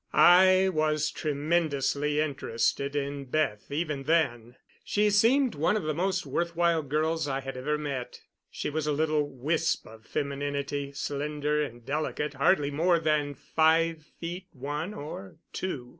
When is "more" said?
12.71-12.97